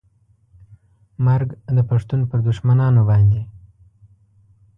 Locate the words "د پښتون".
1.75-2.21